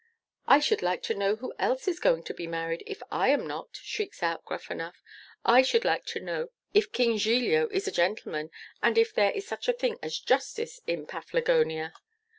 [0.47, 3.45] 'I should like to know who else is going to be married, if I am
[3.45, 4.99] not?' shrieks out Gruffanuff.
[5.45, 8.49] 'I should like to know if King Giglio is a gentleman,
[8.81, 11.93] and if there is such a thing as justice in Paflagonia?